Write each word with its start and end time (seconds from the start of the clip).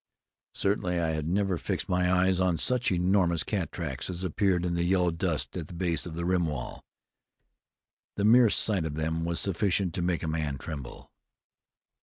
Certainly 0.55 0.99
I 0.99 1.09
had 1.09 1.27
never 1.27 1.59
fixed 1.59 1.87
my 1.87 2.11
eyes 2.11 2.39
on 2.39 2.57
such 2.57 2.91
enormous 2.91 3.43
cat 3.43 3.71
tracks 3.71 4.09
as 4.09 4.23
appeared 4.23 4.65
in 4.65 4.73
the 4.73 4.81
yellow 4.83 5.11
dust 5.11 5.55
at 5.55 5.67
the 5.67 5.75
base 5.75 6.07
of 6.07 6.15
the 6.15 6.25
rim 6.25 6.47
wall. 6.47 6.83
The 8.15 8.25
mere 8.25 8.49
sight 8.49 8.83
of 8.85 8.95
them 8.95 9.25
was 9.25 9.39
sufficient 9.39 9.93
to 9.93 10.01
make 10.01 10.23
a 10.23 10.27
man 10.27 10.57
tremble. 10.57 11.11